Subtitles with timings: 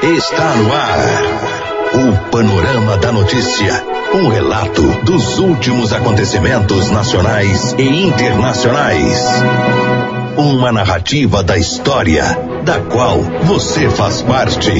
[0.00, 0.98] Está no ar.
[1.92, 3.84] O Panorama da Notícia.
[4.14, 9.26] Um relato dos últimos acontecimentos nacionais e internacionais.
[10.36, 12.22] Uma narrativa da história,
[12.62, 14.70] da qual você faz parte.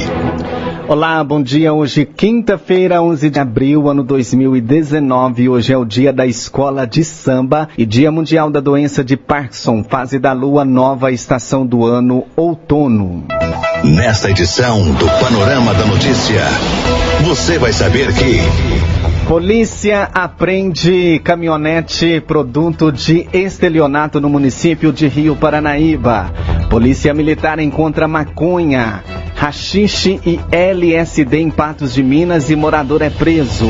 [0.88, 1.70] Olá, bom dia.
[1.74, 5.46] Hoje, quinta-feira, 11 de abril, ano 2019.
[5.46, 9.84] Hoje é o dia da escola de samba e Dia Mundial da Doença de Parkinson,
[9.84, 13.26] fase da lua nova estação do ano, outono.
[13.84, 16.40] Nesta edição do Panorama da Notícia,
[17.22, 18.38] você vai saber que.
[19.28, 26.32] Polícia apreende caminhonete produto de estelionato no município de Rio Paranaíba.
[26.68, 29.02] Polícia Militar encontra maconha,
[29.34, 33.66] rachixe e LSD em Patos de Minas e morador é preso.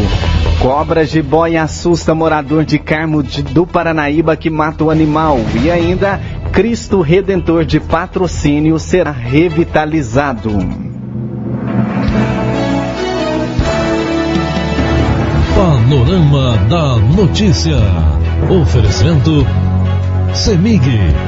[0.60, 5.38] Cobra jiboia assusta morador de Carmo de, do Paranaíba que mata o animal.
[5.62, 6.20] E ainda,
[6.50, 10.50] Cristo Redentor de patrocínio será revitalizado.
[15.54, 17.76] Panorama da Notícia.
[18.50, 19.46] Oferecimento
[20.34, 21.27] CEMIG.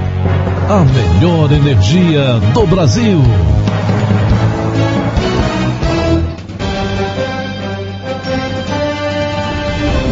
[0.70, 3.20] A melhor energia do Brasil.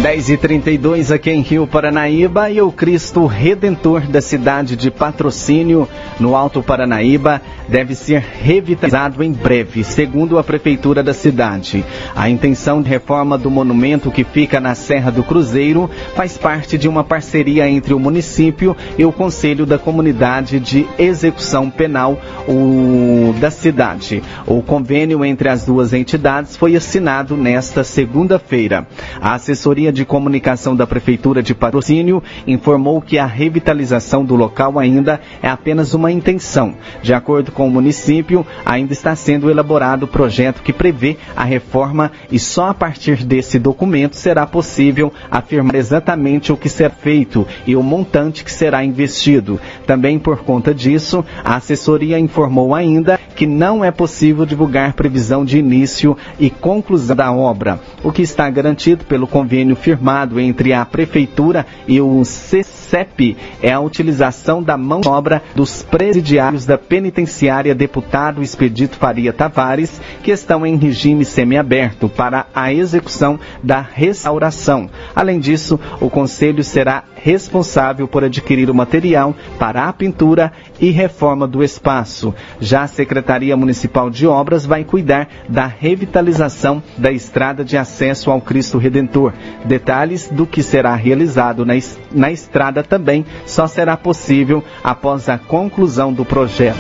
[0.03, 5.89] 10 e 32 aqui em Rio Paranaíba e o Cristo Redentor da cidade de Patrocínio,
[6.21, 11.85] no Alto Paranaíba, deve ser revitalizado em breve, segundo a Prefeitura da cidade.
[12.15, 16.89] A intenção de reforma do monumento que fica na Serra do Cruzeiro faz parte de
[16.89, 23.51] uma parceria entre o município e o Conselho da Comunidade de Execução Penal o, da
[23.51, 24.23] cidade.
[24.47, 28.87] O convênio entre as duas entidades foi assinado nesta segunda-feira.
[29.21, 35.21] A assessoria de Comunicação da Prefeitura de Patrocínio informou que a revitalização do local ainda
[35.43, 36.75] é apenas uma intenção.
[37.03, 42.13] De acordo com o município, ainda está sendo elaborado o projeto que prevê a reforma
[42.31, 47.75] e só a partir desse documento será possível afirmar exatamente o que será feito e
[47.75, 49.61] o montante que será investido.
[49.87, 55.59] Também por conta disso, a assessoria informou ainda que não é possível divulgar previsão de
[55.59, 61.67] início e conclusão da obra, o que está garantido pelo convênio firmado entre a Prefeitura
[61.87, 68.43] e o CCEP é a utilização da mão de obra dos presidiários da penitenciária deputado
[68.43, 74.91] Expedito Faria Tavares, que estão em regime semiaberto para a execução da restauração.
[75.15, 81.47] Além disso, o Conselho será responsável por adquirir o material para a pintura e reforma
[81.47, 82.35] do espaço.
[82.61, 88.41] Já a Secretaria Municipal de Obras vai cuidar da revitalização da estrada de acesso ao
[88.41, 89.33] Cristo Redentor.
[89.65, 91.75] Detalhes do que será realizado na,
[92.13, 96.79] na estrada também só será possível após a conclusão do projeto.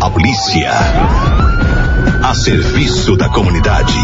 [0.00, 0.70] A polícia.
[2.22, 3.94] A serviço da comunidade.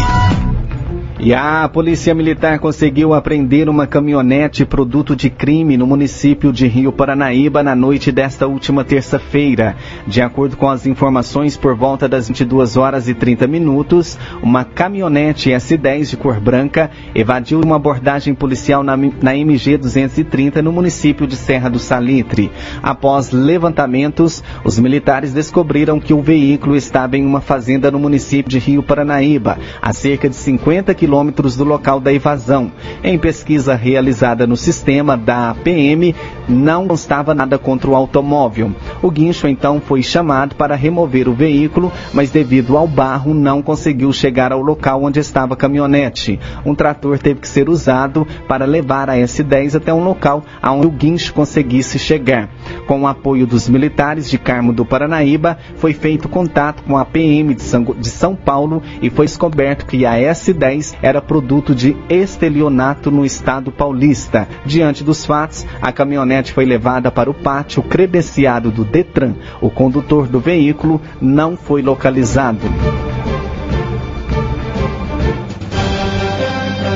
[1.17, 6.91] E a Polícia Militar conseguiu apreender uma caminhonete produto de crime no município de Rio
[6.91, 9.77] Paranaíba na noite desta última terça-feira.
[10.05, 15.51] De acordo com as informações, por volta das 22 horas e 30 minutos, uma caminhonete
[15.51, 21.37] S10 de cor branca evadiu uma abordagem policial na, na MG 230 no município de
[21.37, 22.51] Serra do Salitre.
[22.83, 28.59] Após levantamentos, os militares descobriram que o veículo estava em uma fazenda no município de
[28.59, 32.71] Rio Paranaíba, a cerca de 50 quilômetros quilômetros do local da evasão.
[33.03, 36.15] Em pesquisa realizada no sistema da PM,
[36.47, 38.71] não constava nada contra o automóvel.
[39.01, 44.11] O guincho então foi chamado para remover o veículo, mas devido ao barro não conseguiu
[44.13, 46.39] chegar ao local onde estava a caminhonete.
[46.65, 50.91] Um trator teve que ser usado para levar a S10 até um local onde o
[50.91, 52.49] guincho conseguisse chegar.
[52.87, 57.55] Com o apoio dos militares de Carmo do Paranaíba, foi feito contato com a PM
[57.55, 63.71] de São Paulo e foi descoberto que a S10 era produto de estelionato no estado
[63.71, 64.47] paulista.
[64.65, 69.33] Diante dos fatos, a caminhonete foi levada para o pátio credenciado do Detran.
[69.61, 72.61] O condutor do veículo não foi localizado.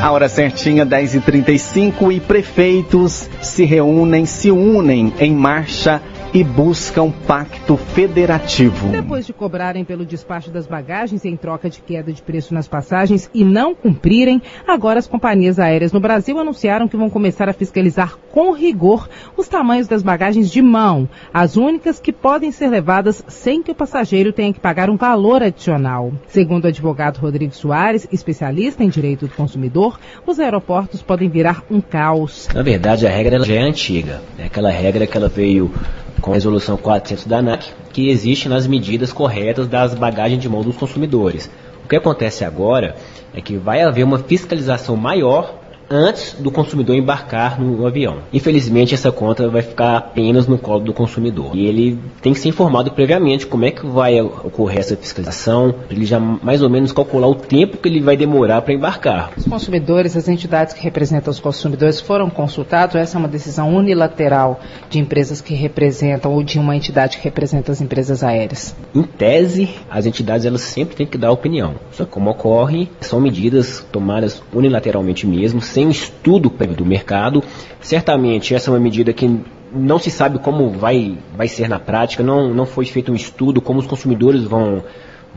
[0.01, 6.01] A hora certinha, 10h35, e prefeitos se reúnem, se unem em marcha
[6.33, 8.89] e buscam pacto federativo.
[8.89, 13.29] Depois de cobrarem pelo despacho das bagagens em troca de queda de preço nas passagens
[13.33, 18.15] e não cumprirem, agora as companhias aéreas no Brasil anunciaram que vão começar a fiscalizar
[18.31, 23.63] com rigor os tamanhos das bagagens de mão, as únicas que podem ser levadas sem
[23.63, 26.11] que o passageiro tenha que pagar um valor adicional.
[26.27, 31.81] Segundo o advogado Rodrigo Soares, especialista em direito do consumidor, os aeroportos podem virar um
[31.81, 32.47] caos.
[32.53, 34.21] Na verdade, a regra já é antiga.
[34.37, 35.71] É aquela regra que ela veio
[36.19, 40.61] com a resolução 400 da ANAC, que existe nas medidas corretas das bagagens de mão
[40.61, 41.49] dos consumidores.
[41.83, 42.95] O que acontece agora
[43.33, 45.59] é que vai haver uma fiscalização maior
[45.89, 48.17] antes do consumidor embarcar no avião.
[48.31, 51.55] Infelizmente, essa conta vai ficar apenas no colo do consumidor.
[51.55, 55.95] E ele tem que ser informado previamente como é que vai ocorrer essa fiscalização, para
[55.95, 59.31] ele já mais ou menos calcular o tempo que ele vai demorar para embarcar.
[59.35, 62.95] Os consumidores, as entidades que representam os consumidores foram consultados?
[62.95, 64.59] Essa é uma decisão unilateral
[64.89, 68.75] de empresas que representam ou de uma entidade que representa as empresas aéreas?
[68.93, 71.75] Em tese, as entidades elas sempre têm que dar opinião.
[71.91, 77.43] Só que como ocorre, são medidas tomadas unilateralmente mesmo, sem um estudo do mercado.
[77.81, 79.39] Certamente essa é uma medida que
[79.71, 83.61] não se sabe como vai, vai ser na prática, não, não foi feito um estudo
[83.61, 84.83] como os consumidores vão,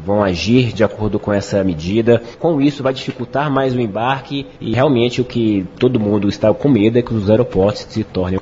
[0.05, 2.23] vão agir de acordo com essa medida.
[2.39, 6.69] Com isso, vai dificultar mais o embarque e realmente o que todo mundo está com
[6.69, 8.41] medo é que os aeroportos se tornem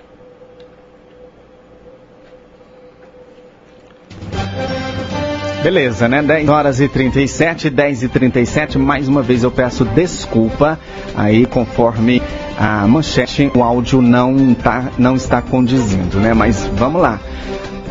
[5.62, 6.22] Beleza, né?
[6.22, 8.78] 10 horas e 37, 10 e 37.
[8.78, 10.78] Mais uma vez eu peço desculpa
[11.14, 12.22] aí, conforme
[12.58, 16.32] a manchete, o áudio não, tá, não está condizindo, né?
[16.32, 17.20] Mas vamos lá.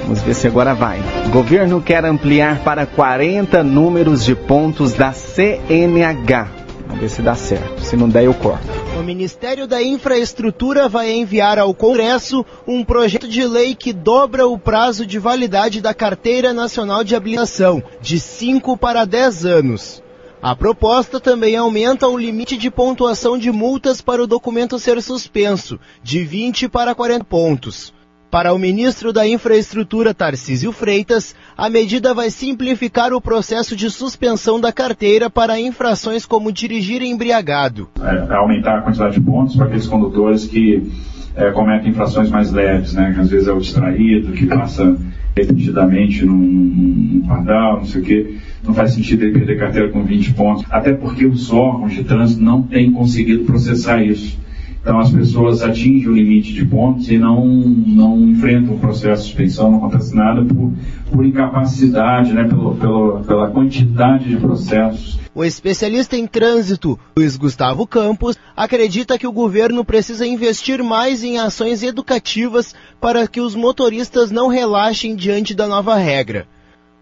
[0.02, 1.00] Vamos ver se agora vai.
[1.30, 6.59] Governo quer ampliar para 40 números de pontos da CNH.
[6.90, 7.82] Vamos ver se dá certo.
[7.82, 8.68] Se não der, eu corto.
[9.00, 14.58] O Ministério da Infraestrutura vai enviar ao Congresso um projeto de lei que dobra o
[14.58, 20.04] prazo de validade da Carteira Nacional de Habilitação, de 5 para 10 anos.
[20.42, 25.80] A proposta também aumenta o limite de pontuação de multas para o documento ser suspenso,
[26.02, 27.94] de 20 para 40 pontos.
[28.32, 34.62] Para o ministro da Infraestrutura Tarcísio Freitas, a medida vai simplificar o processo de suspensão
[34.62, 37.90] da carteira para infrações como dirigir embriagado.
[38.00, 40.92] É, aumentar a quantidade de pontos para aqueles condutores que
[41.36, 43.16] é, cometem infrações mais leves, né?
[43.20, 44.96] Às vezes é o distraído, que passa
[45.36, 48.36] repetidamente num, num pardal, não sei o quê.
[48.64, 52.44] Não faz sentido ele perder carteira com 20 pontos, até porque os órgãos de trânsito
[52.44, 54.38] não têm conseguido processar isso.
[54.82, 59.30] Então as pessoas atingem o limite de pontos e não, não enfrentam o processo de
[59.30, 60.74] suspensão, não acontece nada por,
[61.12, 65.20] por incapacidade, né, pelo, pelo, pela quantidade de processos.
[65.36, 71.38] O especialista em trânsito, Luiz Gustavo Campos, acredita que o governo precisa investir mais em
[71.38, 76.48] ações educativas para que os motoristas não relaxem diante da nova regra.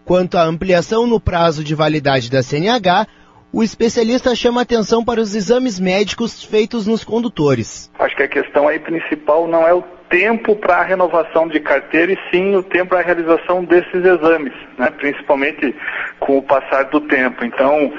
[0.04, 3.06] Quanto à ampliação no prazo de validade da CNH,
[3.52, 7.90] o especialista chama atenção para os exames médicos feitos nos condutores.
[7.98, 12.12] Acho que a questão aí principal não é o tempo para a renovação de carteira
[12.12, 14.90] e sim o tempo para a realização desses exames, né?
[14.96, 15.74] principalmente
[16.18, 17.44] com o passar do tempo.
[17.44, 17.92] Então,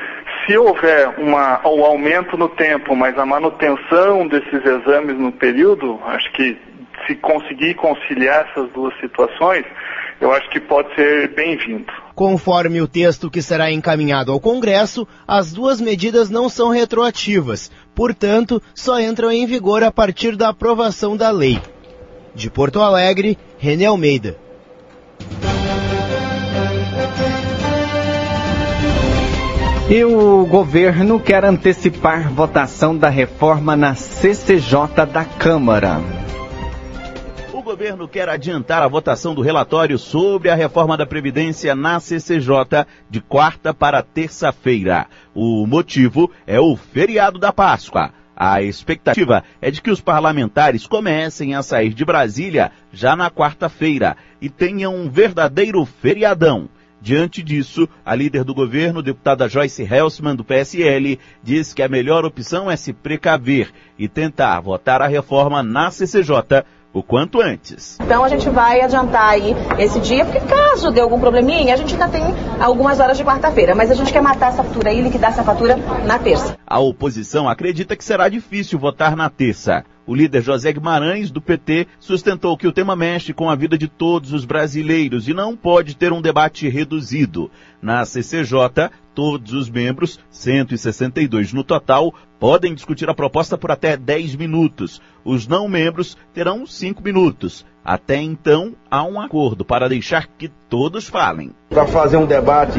[0.46, 6.32] se houver uma, um aumento no tempo, mas a manutenção desses exames no período, acho
[6.34, 6.58] que
[7.08, 9.66] se conseguir conciliar essas duas situações,
[10.20, 11.92] eu acho que pode ser bem-vindo.
[12.20, 18.62] Conforme o texto que será encaminhado ao Congresso, as duas medidas não são retroativas, portanto,
[18.76, 21.62] só entram em vigor a partir da aprovação da lei.
[22.36, 24.36] De Porto Alegre, René Almeida.
[29.90, 36.19] E o governo quer antecipar votação da reforma na CCJ da Câmara
[37.70, 43.22] governo quer adiantar a votação do relatório sobre a reforma da Previdência na CCJ de
[43.22, 45.06] quarta para terça-feira.
[45.36, 48.10] O motivo é o feriado da Páscoa.
[48.36, 54.18] A expectativa é de que os parlamentares comecem a sair de Brasília já na quarta-feira
[54.42, 56.68] e tenham um verdadeiro feriadão.
[57.00, 62.26] Diante disso, a líder do governo, deputada Joyce Helsman, do PSL, diz que a melhor
[62.26, 67.98] opção é se precaver e tentar votar a reforma na CCJ o quanto antes.
[68.02, 71.94] Então a gente vai adiantar aí esse dia, porque caso dê algum probleminha, a gente
[71.94, 72.24] ainda tem
[72.60, 75.78] algumas horas de quarta-feira, mas a gente quer matar essa fatura aí, liquidar essa fatura
[76.06, 76.58] na terça.
[76.66, 79.84] A oposição acredita que será difícil votar na terça.
[80.10, 83.88] O líder José Guimarães, do PT, sustentou que o tema mexe com a vida de
[83.88, 87.52] todos os brasileiros e não pode ter um debate reduzido.
[87.80, 94.36] Na CCJ, todos os membros, 162 no total, podem discutir a proposta por até 10
[94.36, 95.00] minutos.
[95.24, 97.64] Os não membros terão 5 minutos.
[97.90, 101.50] Até então, há um acordo para deixar que todos falem.
[101.72, 102.78] Para fazer um debate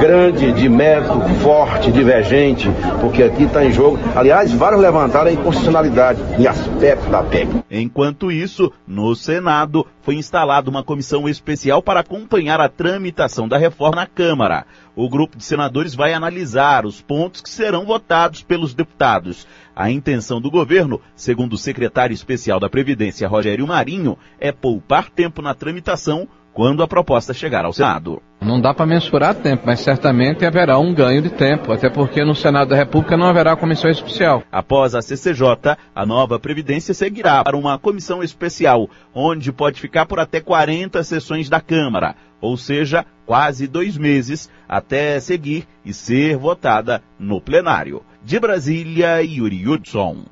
[0.00, 2.68] grande, de mérito, forte, divergente,
[3.00, 7.62] porque aqui está em jogo, aliás, vários levantaram a inconstitucionalidade em aspecto da PEC.
[7.70, 13.94] Enquanto isso, no Senado, foi instalada uma comissão especial para acompanhar a tramitação da reforma
[13.94, 14.66] na Câmara.
[14.96, 19.46] O grupo de senadores vai analisar os pontos que serão votados pelos deputados.
[19.78, 25.40] A intenção do governo, segundo o secretário especial da Previdência, Rogério Marinho, é poupar tempo
[25.40, 26.26] na tramitação
[26.58, 28.20] quando a proposta chegar ao Senado.
[28.40, 32.34] Não dá para mensurar tempo, mas certamente haverá um ganho de tempo, até porque no
[32.34, 34.42] Senado da República não haverá comissão especial.
[34.50, 40.18] Após a CCJ, a nova Previdência seguirá para uma comissão especial, onde pode ficar por
[40.18, 47.00] até 40 sessões da Câmara, ou seja, quase dois meses até seguir e ser votada
[47.20, 48.02] no plenário.
[48.24, 50.24] De Brasília, Yuri Hudson.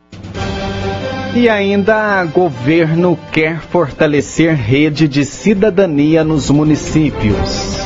[1.36, 7.76] E ainda, governo quer fortalecer rede de cidadania nos municípios.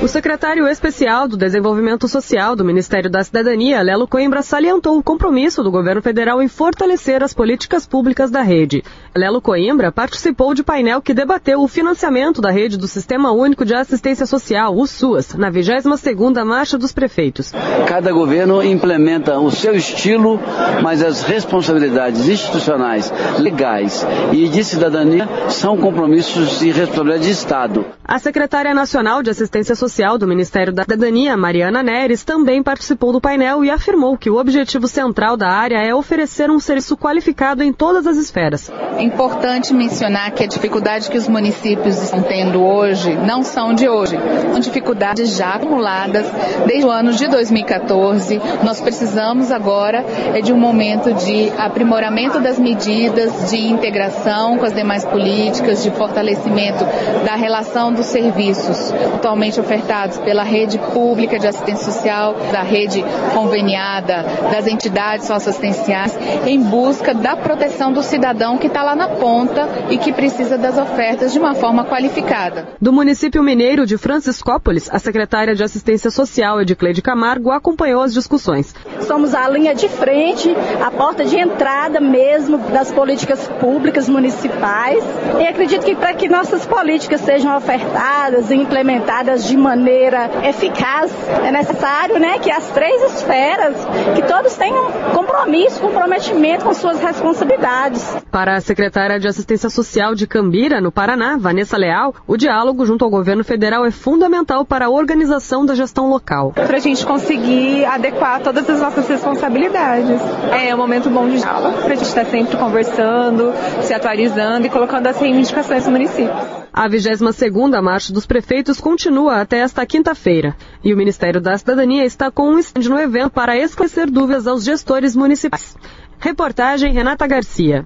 [0.00, 5.62] O secretário especial do Desenvolvimento Social do Ministério da Cidadania, Lelo Coimbra, salientou o compromisso
[5.62, 8.82] do governo federal em fortalecer as políticas públicas da rede.
[9.18, 13.74] Lelo Coimbra participou de painel que debateu o financiamento da rede do Sistema Único de
[13.74, 17.52] Assistência Social, o SUAS, na 22ª Marcha dos Prefeitos.
[17.88, 20.38] Cada governo implementa o seu estilo,
[20.84, 27.84] mas as responsabilidades institucionais, legais e de cidadania são compromissos e responsabilidade de Estado.
[28.04, 33.20] A secretária nacional de Assistência Social do Ministério da Cidadania, Mariana Neres, também participou do
[33.20, 37.72] painel e afirmou que o objetivo central da área é oferecer um serviço qualificado em
[37.72, 38.70] todas as esferas.
[38.96, 43.88] É importante mencionar que a dificuldade que os municípios estão tendo hoje não são de
[43.88, 44.16] hoje,
[44.50, 46.26] são dificuldades já acumuladas
[46.66, 48.40] desde o ano de 2014.
[48.62, 54.74] Nós precisamos agora é de um momento de aprimoramento das medidas de integração com as
[54.74, 56.84] demais políticas, de fortalecimento
[57.24, 64.24] da relação dos serviços atualmente ofertados pela rede pública de assistência social, da rede conveniada,
[64.52, 69.98] das entidades socioassistenciais, em busca da proteção do cidadão que está lá na ponta e
[69.98, 72.68] que precisa das ofertas de uma forma qualificada.
[72.80, 78.74] Do município mineiro de Franciscópolis, a secretária de Assistência Social, Edicleide Camargo, acompanhou as discussões.
[79.02, 85.04] Somos a linha de frente, a porta de entrada mesmo das políticas públicas municipais.
[85.38, 91.12] E acredito que para que nossas políticas sejam ofertadas e implementadas de maneira eficaz,
[91.44, 93.76] é necessário né, que as três esferas,
[94.14, 98.16] que todos tenham compromisso, comprometimento com suas responsabilidades.
[98.30, 98.77] Para a secretária
[99.18, 103.84] de Assistência Social de Cambira, no Paraná, Vanessa Leal, o diálogo junto ao governo federal
[103.84, 106.52] é fundamental para a organização da gestão local.
[106.52, 110.20] Para a gente conseguir adequar todas as nossas responsabilidades.
[110.52, 114.70] É um momento bom de diálogo, para a gente estar sempre conversando, se atualizando e
[114.70, 116.32] colocando as reivindicações do município.
[116.72, 120.54] A 22ª Marcha dos Prefeitos continua até esta quinta-feira.
[120.84, 124.62] E o Ministério da Cidadania está com um stand no evento para esclarecer dúvidas aos
[124.62, 125.76] gestores municipais.
[126.20, 127.84] Reportagem Renata Garcia.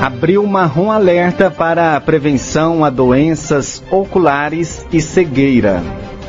[0.00, 5.82] Abriu marrom alerta para a prevenção a doenças oculares e cegueira.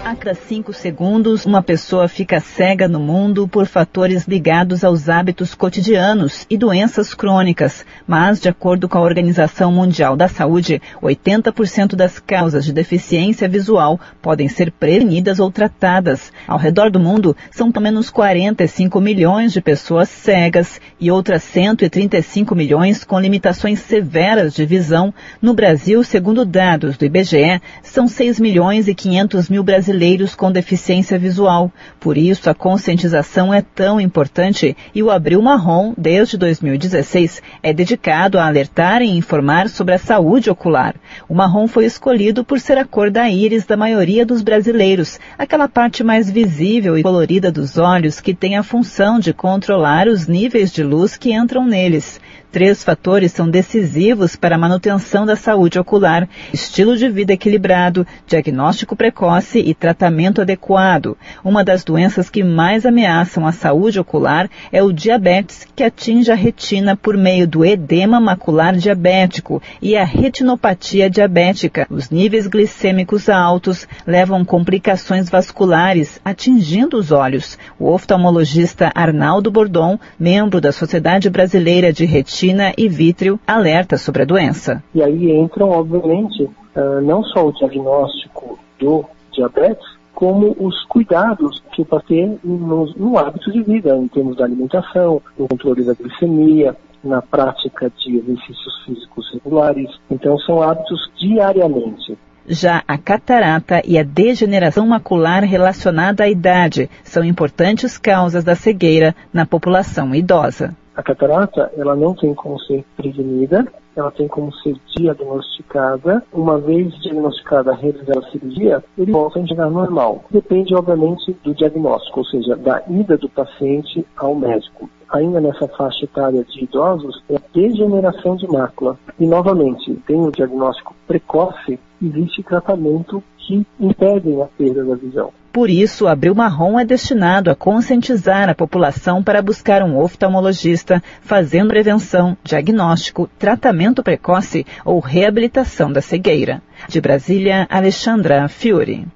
[0.10, 5.54] A cada cinco segundos, uma pessoa fica cega no mundo por fatores ligados aos hábitos
[5.54, 7.86] cotidianos e doenças crônicas.
[8.08, 14.00] Mas, de acordo com a Organização Mundial da Saúde, 80% das causas de deficiência visual
[14.20, 16.34] podem ser prevenidas ou tratadas.
[16.48, 22.56] Ao redor do mundo, são pelo menos 45 milhões de pessoas cegas e outras 135
[22.56, 25.13] milhões com limitações severas de visão.
[25.39, 30.50] No Brasil, segundo dados do IBGE, são 6 milhões e 500 mil brasileiros brasileiros com
[30.50, 31.72] deficiência visual.
[32.00, 38.39] Por isso, a conscientização é tão importante e o Abril Marrom, desde 2016, é dedicado
[38.39, 40.96] a alertar e informar sobre a saúde ocular.
[41.27, 45.68] O marrom foi escolhido por ser a cor da íris da maioria dos brasileiros, aquela
[45.68, 50.72] parte mais visível e colorida dos olhos que tem a função de controlar os níveis
[50.72, 52.20] de luz que entram neles.
[52.51, 58.96] Três fatores são decisivos para a manutenção da saúde ocular: estilo de vida equilibrado, diagnóstico
[58.96, 61.17] precoce e tratamento adequado.
[61.43, 66.36] Uma das doenças que mais ameaçam a saúde ocular é o diabetes, que atinge a
[66.36, 71.88] retina por meio do edema macular diabético e a retinopatia diabética.
[71.89, 77.58] Os níveis glicêmicos altos levam complicações vasculares, atingindo os olhos.
[77.79, 84.25] O oftalmologista Arnaldo Bordon, membro da Sociedade Brasileira de Retina, e vítreo alerta sobre a
[84.25, 84.84] doença.
[84.93, 89.05] E aí entram, obviamente, ah, não só o diagnóstico do
[89.39, 95.22] diabetes, como os cuidados que ter no, no hábito de vida, em termos da alimentação,
[95.38, 99.89] no controle da glicemia, na prática de exercícios físicos regulares.
[100.12, 102.17] Então, são hábitos diariamente.
[102.46, 109.15] Já a catarata e a degeneração macular relacionada à idade são importantes causas da cegueira
[109.31, 110.75] na população idosa.
[110.96, 113.65] A catarata, ela não tem como ser prevenida,
[114.00, 116.24] ela tem como ser diagnosticada.
[116.34, 120.24] Uma vez diagnosticada, realizada a cirurgia, ele volta a enxergar normal.
[120.29, 126.06] Depende, obviamente, do diagnóstico, ou seja, da ida do paciente ao médico ainda nessa faixa
[126.06, 128.98] etária de idosos, é a degeneração de mácula.
[129.20, 135.32] E, novamente, tem o diagnóstico precoce, existe tratamento que impedem a perda da visão.
[135.51, 141.70] Por isso, Abril Marrom é destinado a conscientizar a população para buscar um oftalmologista, fazendo
[141.70, 146.62] prevenção, diagnóstico, tratamento precoce ou reabilitação da cegueira.
[146.88, 149.08] De Brasília, Alexandra Fiore.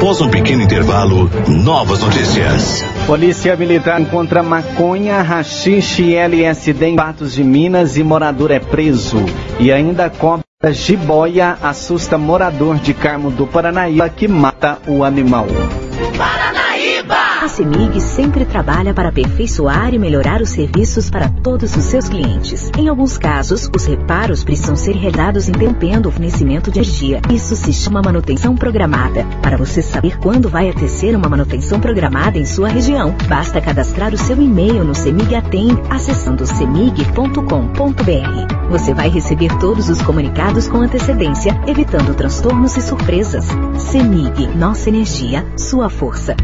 [0.00, 2.82] Após um pequeno intervalo, novas notícias.
[3.06, 9.22] Polícia Militar encontra maconha, rachixe e LSD em Patos de Minas e morador é preso.
[9.58, 10.42] E ainda cobra
[10.72, 15.46] jiboia assusta morador de Carmo do Paranaíba que mata o animal.
[17.40, 22.70] A CEMIG sempre trabalha para aperfeiçoar e melhorar os serviços para todos os seus clientes.
[22.76, 27.22] Em alguns casos, os reparos precisam ser realizados interrompendo o fornecimento de energia.
[27.30, 29.24] Isso se chama manutenção programada.
[29.40, 34.18] Para você saber quando vai acontecer uma manutenção programada em sua região, basta cadastrar o
[34.18, 37.40] seu e-mail no CEMIG Atende acessando semig.com.br.
[38.68, 43.46] Você vai receber todos os comunicados com antecedência, evitando transtornos e surpresas.
[43.78, 46.36] CEMIG, nossa energia, sua força.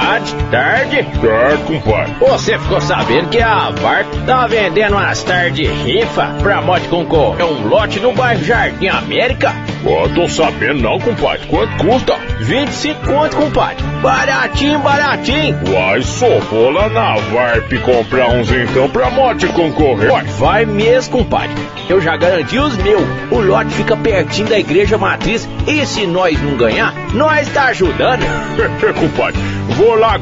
[0.00, 0.34] Tarde?
[0.50, 2.14] Tarde, compadre.
[2.20, 7.68] Você ficou sabendo que a VARP tá vendendo umas tarde rifa pra moto concorrer um
[7.68, 9.54] lote no bairro Jardim América?
[9.86, 11.46] Ó, tô sabendo não, compadre.
[11.46, 12.16] Quanto custa?
[12.40, 13.82] 25 conto, compadre.
[14.02, 15.58] Baratinho, baratinho.
[15.68, 20.10] Uai, só vou lá na VARP comprar uns então pra moto concorrer.
[20.10, 21.54] Uai, vai mesmo, compadre.
[21.88, 23.02] Eu já garanti os meus.
[23.30, 28.20] O lote fica pertinho da igreja matriz e se nós não ganhar, nós tá ajudando.
[28.98, 29.40] compadre.
[29.80, 30.20] Vou lá.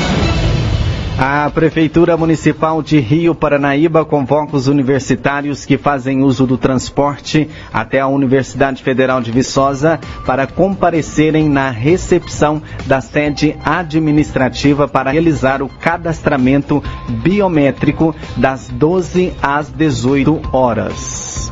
[1.22, 8.00] A Prefeitura Municipal de Rio Paranaíba convoca os universitários que fazem uso do transporte até
[8.00, 15.68] a Universidade Federal de Viçosa para comparecerem na recepção da sede administrativa para realizar o
[15.68, 16.82] cadastramento
[17.22, 21.52] biométrico das 12 às 18 horas.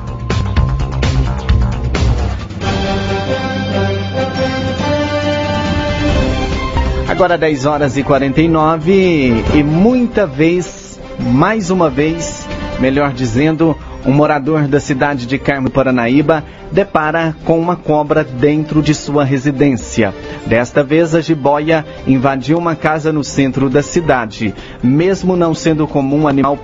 [7.18, 12.48] Agora 10 horas e 49 e muita vez, mais uma vez,
[12.80, 13.76] melhor dizendo,
[14.06, 20.14] um morador da cidade de Carmo Paranaíba depara com uma cobra dentro de sua residência.
[20.46, 24.54] Desta vez, a jiboia invadiu uma casa no centro da cidade.
[24.84, 26.56] Mesmo não sendo comum um animal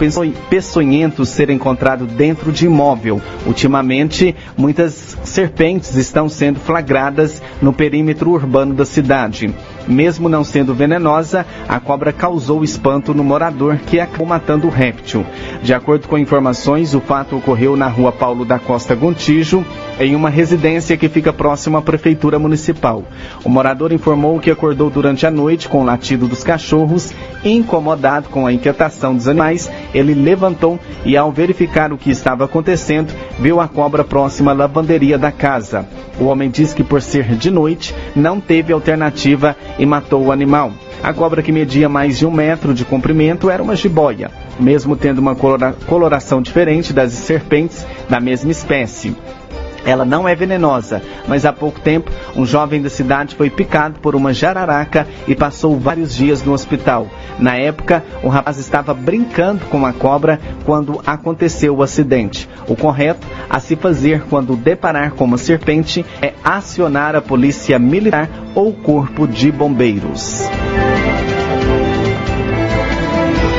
[0.49, 8.75] peçonhento ser encontrado dentro de imóvel, ultimamente muitas serpentes estão sendo flagradas no perímetro urbano
[8.75, 9.51] da cidade.
[9.87, 15.25] Mesmo não sendo venenosa, a cobra causou espanto no morador que acabou matando o réptil.
[15.61, 19.65] De acordo com informações, o fato ocorreu na rua Paulo da Costa Gontijo,
[19.99, 23.03] em uma residência que fica próxima à prefeitura municipal.
[23.43, 28.47] O morador informou que acordou durante a noite com o latido dos cachorros, incomodado com
[28.47, 33.67] a inquietação dos animais, ele levantou e ao verificar o que estava acontecendo, viu a
[33.67, 35.85] cobra próxima à lavanderia da casa.
[36.19, 40.71] O homem diz que por ser de noite, não teve alternativa e matou o animal.
[41.01, 45.19] A cobra que media mais de um metro de comprimento era uma jiboia, mesmo tendo
[45.19, 49.15] uma colora coloração diferente das serpentes da mesma espécie.
[49.85, 54.15] Ela não é venenosa, mas há pouco tempo um jovem da cidade foi picado por
[54.15, 57.07] uma jararaca e passou vários dias no hospital.
[57.37, 62.49] Na época, o rapaz estava brincando com a cobra quando aconteceu o acidente.
[62.67, 68.29] O correto a se fazer quando deparar com uma serpente é acionar a polícia militar
[68.55, 70.47] ou corpo de bombeiros.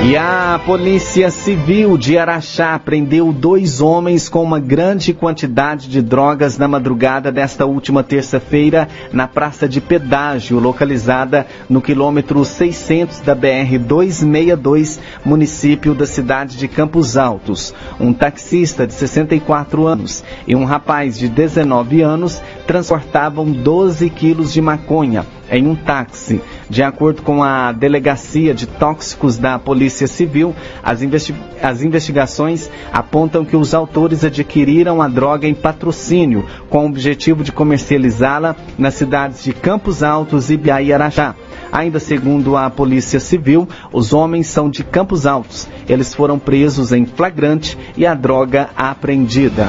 [0.06, 6.58] E a Polícia Civil de Araxá prendeu dois homens com uma grande quantidade de drogas
[6.58, 14.98] na madrugada desta última terça-feira na Praça de Pedágio, localizada no quilômetro 600 da BR-262,
[15.24, 17.74] município da cidade de Campos Altos.
[17.98, 24.60] Um taxista de 64 anos e um rapaz de 19 anos transportavam 12 quilos de
[24.60, 26.40] maconha em um táxi.
[26.68, 33.44] De acordo com a Delegacia de Tóxicos da Polícia Civil, as, investi as, investigações apontam
[33.44, 39.44] que os autores adquiriram a droga em patrocínio, com o objetivo de comercializá-la nas cidades
[39.44, 41.34] de Campos Altos e Biaí-Araxá.
[41.70, 45.68] Ainda segundo a Polícia Civil, os homens são de Campos Altos.
[45.88, 49.66] Eles foram presos em flagrante e a droga apreendida.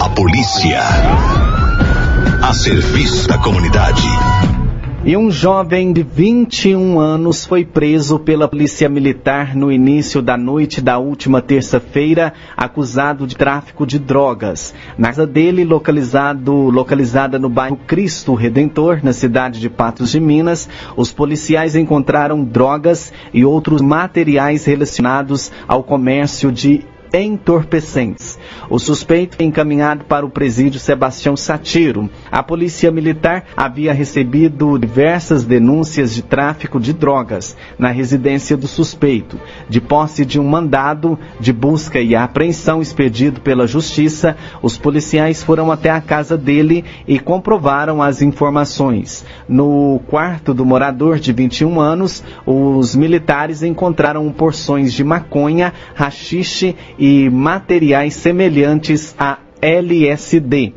[0.00, 0.80] A polícia
[2.46, 4.02] a serviço da comunidade.
[5.04, 10.80] E um jovem de 21 anos foi preso pela Polícia Militar no início da noite
[10.80, 14.72] da última terça-feira, acusado de tráfico de drogas.
[14.96, 20.68] Na casa dele, localizado, localizada no bairro Cristo Redentor, na cidade de Patos de Minas,
[20.96, 26.84] os policiais encontraram drogas e outros materiais relacionados ao comércio de
[27.22, 28.38] entorpecentes.
[28.68, 32.10] O suspeito foi encaminhado para o presídio Sebastião Satiro.
[32.30, 39.38] A polícia militar havia recebido diversas denúncias de tráfico de drogas na residência do suspeito.
[39.68, 45.70] De posse de um mandado de busca e apreensão expedido pela justiça, os policiais foram
[45.70, 49.24] até a casa dele e comprovaram as informações.
[49.48, 57.05] No quarto do morador de 21 anos, os militares encontraram porções de maconha, rachixe e
[57.30, 60.74] materiais semelhantes a LSD.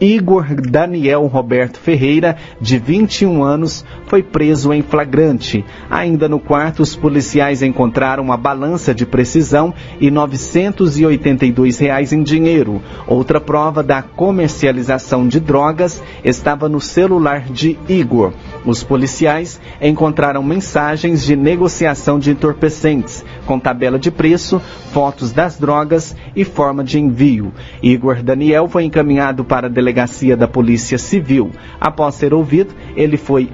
[0.00, 5.64] Igor Daniel Roberto Ferreira, de 21 anos, foi preso em flagrante.
[5.88, 12.82] Ainda no quarto, os policiais encontraram uma balança de precisão e 982 reais em dinheiro.
[13.06, 18.32] Outra prova da comercialização de drogas estava no celular de Igor.
[18.66, 24.60] Os policiais encontraram mensagens de negociação de entorpecentes, com tabela de preço,
[24.92, 27.52] fotos das drogas e forma de envio.
[27.80, 31.52] Igor Daniel foi encaminhado para a delegacia da Polícia Civil.
[31.80, 33.48] Após ser ouvido, ele foi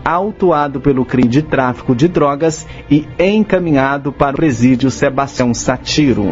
[0.46, 6.26] autuado pelo crime de tráfico de drogas e encaminhado para o presídio Sebastião Satiro.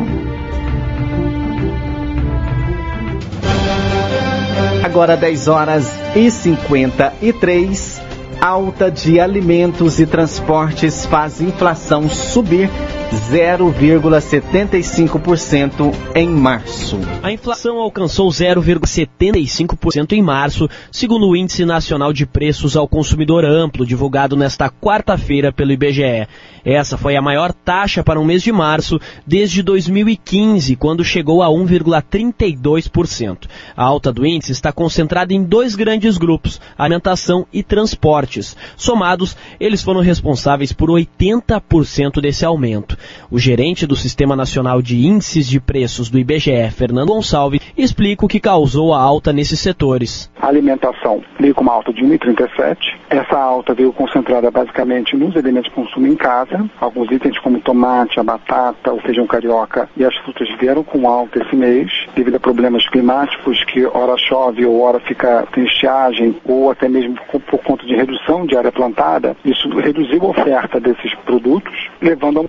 [4.85, 8.03] Agora 10 horas e 53
[8.41, 12.71] alta de alimentos e transportes faz inflação subir
[13.15, 17.01] 0,75% em março.
[17.23, 23.87] A inflação alcançou 0,75% em março, segundo o Índice Nacional de Preços ao Consumidor Amplo,
[23.87, 26.27] divulgado nesta quarta-feira pelo IBGE.
[26.65, 31.49] Essa foi a maior taxa para o mês de março desde 2015, quando chegou a
[31.49, 33.47] 1,32%.
[33.77, 38.57] A alta do índice está concentrada em dois grandes grupos, alimentação e transportes.
[38.77, 42.97] Somados, eles foram responsáveis por 80% desse aumento.
[43.31, 48.29] O gerente do Sistema Nacional de Índices de Preços do IBGE, Fernando Gonçalves, explica o
[48.29, 50.31] que causou a alta nesses setores.
[50.41, 52.77] A alimentação veio com uma alta de 1,37.
[53.09, 56.69] Essa alta veio concentrada basicamente nos elementos de consumo em casa.
[56.81, 61.43] Alguns itens como tomate, a batata, o feijão carioca e as frutas vieram com alta
[61.43, 66.71] esse mês, devido a problemas climáticos que hora chove ou hora fica tem estiagem ou
[66.71, 69.37] até mesmo por conta de redução de área plantada.
[69.45, 72.45] Isso reduziu a oferta desses produtos, levando a,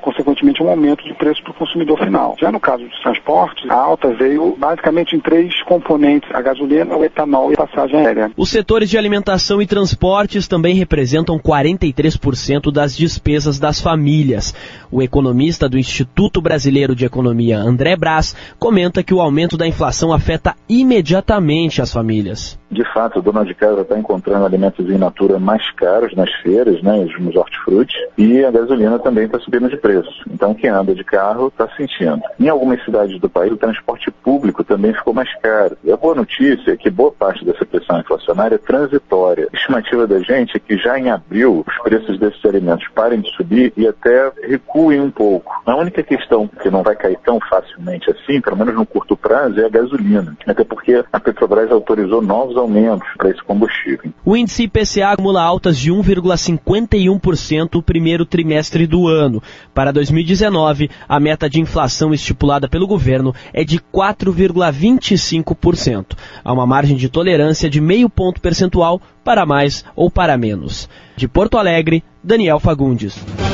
[0.46, 2.36] consequentemente um aumento de preço para o consumidor final.
[2.40, 7.04] Já no caso dos transportes, a alta veio basicamente em três componentes: a gasolina, o
[7.04, 8.32] etanol e a passagem aérea.
[8.38, 14.54] Os setores de alimentação e transportes também representam 43% das despesas das famílias.
[14.92, 20.14] O economista do Instituto Brasileiro de Economia, André Brás, comenta que o aumento da inflação
[20.14, 22.60] afeta imediatamente as famílias.
[22.70, 26.82] De fato, a dona de casa está encontrando alimentos in natura mais caros nas feiras,
[26.82, 30.10] né, nos hortifrutis, e a gasolina também está subindo de preço.
[30.30, 32.22] Então, quem anda de carro está sentindo.
[32.40, 35.78] Em algumas cidades do país, o transporte público também ficou mais caro.
[35.84, 39.48] E a boa notícia é que boa parte dessa pressão inflacionária é transitória.
[39.54, 43.30] A estimativa da gente é que já em abril os preços desses alimentos parem de
[43.36, 45.52] subir e até recuem um pouco.
[45.66, 49.60] A única questão que não vai cair tão facilmente assim, pelo menos no curto prazo,
[49.60, 54.12] é a gasolina, até porque a Petrobras autorizou novos aumentos para esse combustível.
[54.24, 59.42] O índice IPCA acumula altas de 1,51% no primeiro trimestre do ano.
[59.74, 66.16] Para 2019, a meta de inflação estipulada pelo governo é de 4,25%.
[66.44, 70.90] Há uma margem de tolerância de meio ponto percentual para mais ou para menos.
[71.18, 73.45] De Porto Alegre, Daniel Fagundes.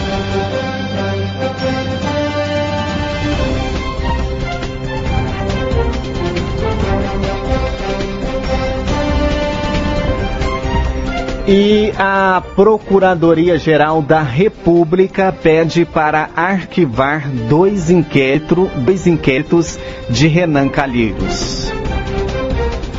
[11.48, 21.72] E a Procuradoria-Geral da República pede para arquivar dois, inquérito, dois inquéritos de Renan Calheiros.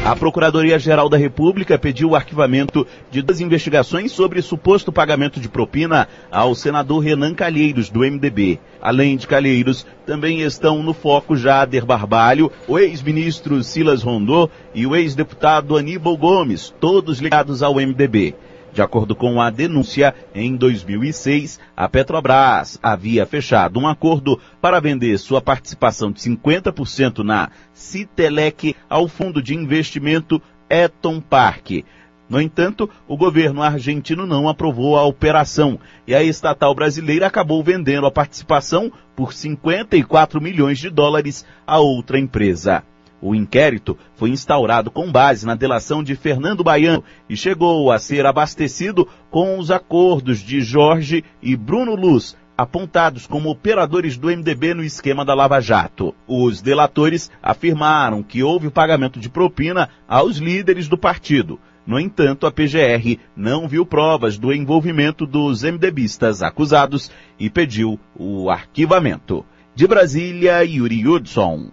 [0.04, 6.08] A Procuradoria-Geral da República pediu o arquivamento de duas investigações sobre suposto pagamento de propina
[6.28, 8.58] ao senador Renan Calheiros, do MDB.
[8.80, 14.96] Além de Calheiros, também estão no foco Jader Barbalho, o ex-ministro Silas Rondô e o
[14.96, 18.34] ex-deputado Aníbal Gomes, todos ligados ao MDB.
[18.72, 25.18] De acordo com a denúncia, em 2006, a Petrobras havia fechado um acordo para vender
[25.18, 31.85] sua participação de 50% na Citelec ao fundo de investimento Eton Park.
[32.30, 38.06] No entanto, o governo argentino não aprovou a operação e a estatal brasileira acabou vendendo
[38.06, 42.82] a participação por 54 milhões de dólares a outra empresa.
[43.22, 48.26] O inquérito foi instaurado com base na delação de Fernando Baiano e chegou a ser
[48.26, 54.82] abastecido com os acordos de Jorge e Bruno Luz, apontados como operadores do MDB no
[54.82, 56.12] esquema da Lava Jato.
[56.26, 61.61] Os delatores afirmaram que houve pagamento de propina aos líderes do partido.
[61.87, 67.08] No entanto, a PGR não viu provas do envolvimento dos MDBistas acusados
[67.38, 69.44] e pediu o arquivamento.
[69.76, 71.70] De Brasília, Yuri Hudson.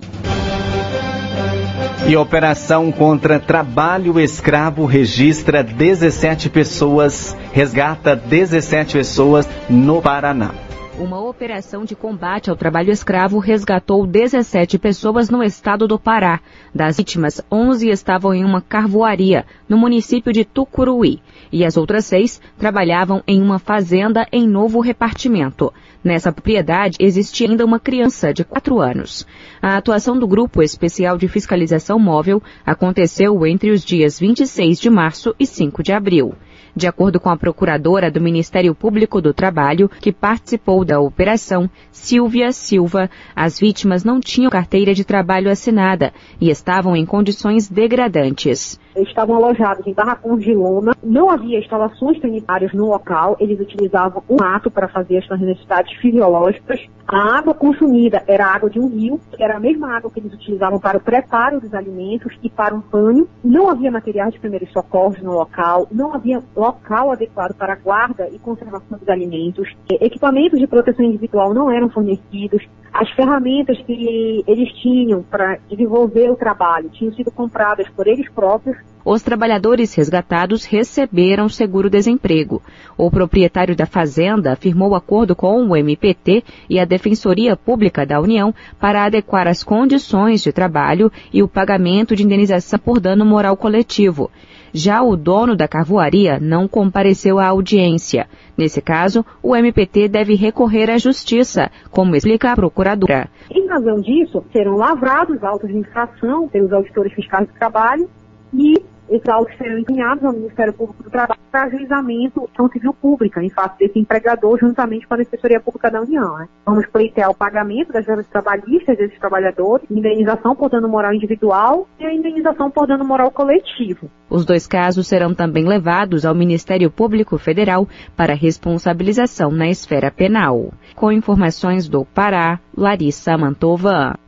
[2.10, 10.69] E operação contra trabalho escravo registra 17 pessoas, resgata 17 pessoas no Paraná.
[11.00, 16.42] Uma operação de combate ao trabalho escravo resgatou 17 pessoas no estado do Pará.
[16.76, 21.22] Das vítimas, 11 estavam em uma carvoaria, no município de Tucuruí,
[21.54, 25.72] e as outras seis trabalhavam em uma fazenda em novo repartimento.
[26.04, 29.26] Nessa propriedade existia ainda uma criança de 4 anos.
[29.62, 35.34] A atuação do Grupo Especial de Fiscalização Móvel aconteceu entre os dias 26 de março
[35.40, 36.36] e 5 de abril.
[36.76, 42.52] De acordo com a procuradora do Ministério Público do Trabalho, que participou da operação, Silvia
[42.52, 48.80] Silva, as vítimas não tinham carteira de trabalho assinada e estavam em condições degradantes.
[48.96, 54.36] Estavam alojados em barracões de lona, não havia instalações sanitárias no local, eles utilizavam um
[54.40, 56.80] mato para fazer as suas necessidades fisiológicas.
[57.12, 60.80] A água consumida era água de um rio, era a mesma água que eles utilizavam
[60.80, 63.28] para o preparo dos alimentos e para um banho.
[63.44, 68.30] Não havia materiais de primeiros socorros no local, não havia local adequado para a guarda
[68.30, 69.76] e conservação dos alimentos.
[69.90, 72.64] Equipamentos de proteção individual não eram fornecidos.
[72.94, 78.78] As ferramentas que eles tinham para desenvolver o trabalho tinham sido compradas por eles próprios.
[79.06, 82.62] Os trabalhadores resgatados receberam seguro-desemprego.
[82.98, 88.54] O proprietário da fazenda firmou acordo com o MPT e a Defensoria Pública da União
[88.80, 94.30] para adequar as condições de trabalho e o pagamento de indenização por dano moral coletivo.
[94.74, 98.28] Já o dono da carvoaria não compareceu à audiência.
[98.58, 103.30] Nesse caso, o MPT deve recorrer à justiça, como explica a procuradora.
[103.50, 108.10] Em razão disso, serão lavrados autos de infração pelos auditores fiscais do trabalho
[108.54, 108.74] e
[109.10, 113.50] esses autos serão encaminhados ao Ministério Público do Trabalho para ajuizamento ação civil pública em
[113.50, 116.38] face desse empregador juntamente com a Defensoria Pública da União.
[116.38, 116.48] Né?
[116.66, 122.06] Vamos pleitear o pagamento das verbas trabalhistas desses trabalhadores, indenização por dano moral individual e
[122.06, 124.12] a indenização por dano moral coletivo.
[124.30, 130.72] Os dois casos serão também levados ao Ministério Público Federal para responsabilização na esfera penal.
[130.96, 134.20] Com informações do Pará, Larissa Mantova.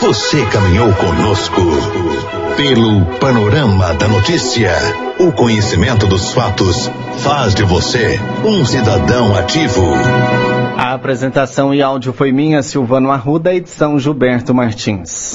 [0.00, 1.60] Você caminhou conosco
[2.56, 4.72] pelo panorama da notícia.
[5.18, 9.82] O conhecimento dos fatos faz de você um cidadão ativo.
[10.76, 15.34] A apresentação e áudio foi minha, Silvano Arruda, edição Gilberto Martins.